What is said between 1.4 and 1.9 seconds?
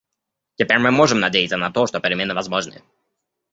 на то,